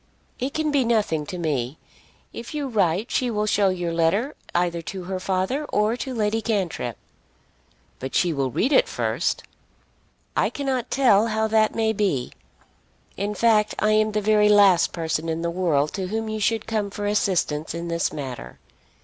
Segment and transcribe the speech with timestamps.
[0.39, 1.77] "It can be nothing to me.
[2.33, 6.41] If you write she will show your letter either to her father or to Lady
[6.41, 6.97] Cantrip."
[7.99, 9.43] "But she will read it first."
[10.35, 12.31] "I cannot tell how that may be.
[13.15, 16.65] In fact I am the very last person in the world to whom you should
[16.65, 18.57] come for assistance in this matter.